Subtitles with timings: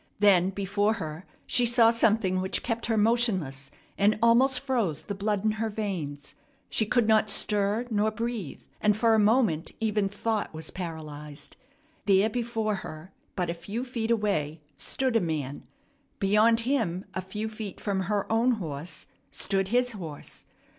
[0.17, 3.69] Then before her she saw something which kept her motionless,
[3.99, 6.33] and almost froze the blood in her veins.
[6.71, 11.55] She could not stir nor breathe, and for a moment even thought was paralyzed.
[12.07, 15.67] There before her but a few feet away stood a man!
[16.17, 20.45] Beyond him, a few feet from her own horse, stood his horse.